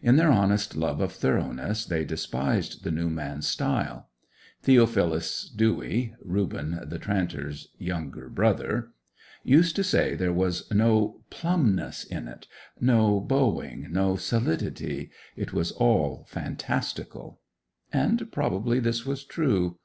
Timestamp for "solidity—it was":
14.14-15.72